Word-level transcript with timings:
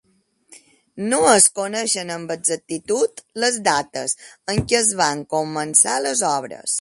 No 1.09 1.17
es 1.33 1.49
coneixen 1.59 2.13
amb 2.15 2.33
exactitud 2.37 3.21
les 3.45 3.61
dates 3.69 4.17
en 4.55 4.63
què 4.73 4.79
es 4.81 4.93
van 5.03 5.25
començar 5.35 6.03
les 6.07 6.25
obres. 6.35 6.67